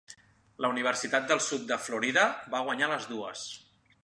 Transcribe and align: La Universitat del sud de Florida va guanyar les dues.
La 0.65 0.71
Universitat 0.75 1.27
del 1.33 1.43
sud 1.49 1.69
de 1.73 1.79
Florida 1.89 2.27
va 2.55 2.65
guanyar 2.71 2.89
les 2.95 3.11
dues. 3.13 3.47